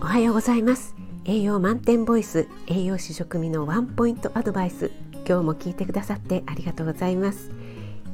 [0.00, 0.94] おはようございます。
[1.24, 4.92] 栄養満点ボイス栄養士食味のワンポイントアドバイス
[5.26, 7.50] 今日も聞いてくださってありがとうございます。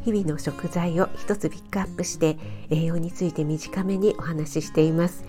[0.02, 2.38] 日々の食材を一つピックアップして
[2.70, 5.24] 栄養について短めにお話ししています。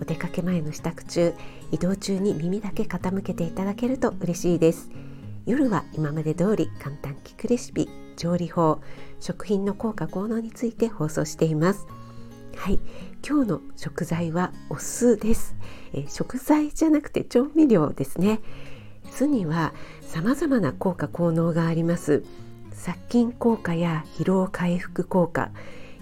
[0.00, 1.32] お出かけ前の支度中
[1.72, 4.90] 移動中に耳だけ傾けていただけると嬉しいです。
[5.46, 8.80] 夜は今まで通り簡単聞くレシピ調理法
[9.20, 11.86] 食品の効果効能について放送しています。
[12.56, 12.78] はい。
[13.26, 15.56] 今日の食材はお酢です、
[15.92, 18.40] えー、食材じゃなくて調味料ですね。
[19.10, 19.72] 酢には
[20.02, 22.24] 様々な効果効能があります。
[22.72, 25.50] 殺菌効果や疲労回復効果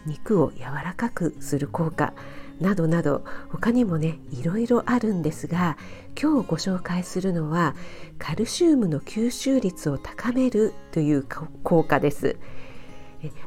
[0.06, 2.12] 肉を柔らかくする効果
[2.60, 5.76] などなど他にもねいろいろあるんですが
[6.20, 7.74] 今日ご紹介するのは
[8.18, 11.24] カルシウムの吸収率を高めるという
[11.62, 12.36] 効果です。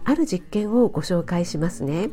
[0.06, 2.10] ある実験をご紹介しますね。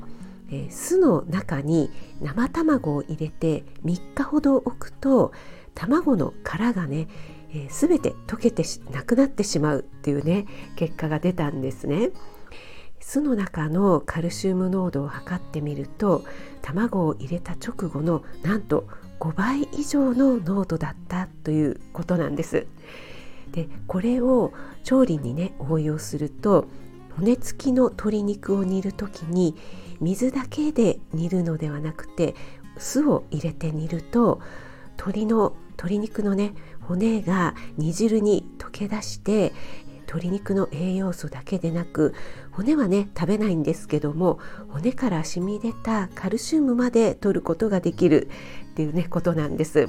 [0.52, 5.32] え酢の中に生卵を入れて3日ほど置くと
[5.74, 7.08] 卵の殻がね、
[7.50, 12.10] えー、全て溶けてなくなってしまうっていうね結果が出たんですね。
[13.00, 16.24] 酢の中のカルシウム濃度を測ってみると
[16.60, 18.86] 卵を入れた直後のなんと
[19.18, 22.66] 5倍以上の濃度だったということなんです。
[23.50, 24.52] でこれを
[24.84, 26.66] 調理にね応用すると
[27.16, 29.56] 骨付きの鶏肉を煮る時に
[30.02, 32.34] 水だけで煮るのではなくて
[32.76, 34.40] 酢を入れて煮ると
[34.98, 39.52] 鶏の鶏肉のね骨が煮汁に溶け出して
[40.00, 42.14] 鶏肉の栄養素だけでなく
[42.50, 48.28] 骨はね食べないんですけども骨から染み出たカルシウムまで取ることができる
[48.72, 49.88] っていうねことなんです。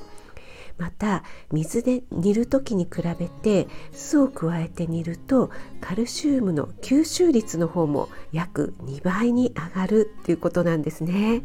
[0.77, 11.43] また水で煮る時に比べて酢を加えて煮るとカルシウムの吸収率の方も約2倍に上がるっていうことなんですね。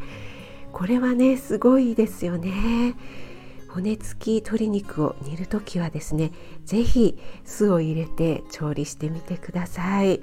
[0.73, 2.95] これはねすごいですよね。
[3.69, 6.33] 骨付き鶏肉を煮る時はですね
[6.65, 10.23] 是非酢を入れて調理してみてください。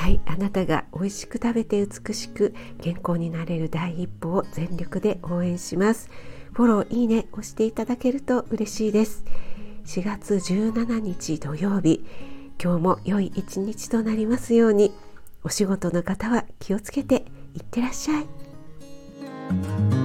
[0.00, 6.08] はいあなたが美味しく食べて美しく健康になれる第一歩を全力で応援します。
[6.54, 9.26] フォロー、いいね押していただけると嬉しいです。
[9.84, 12.02] 4月17日土曜日、
[12.58, 14.90] 今日も良い一日となりますように、
[15.44, 19.99] お仕事の方は気をつけていってらっしゃい。